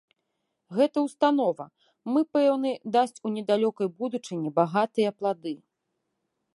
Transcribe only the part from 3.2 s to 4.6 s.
у недалёкай будучыні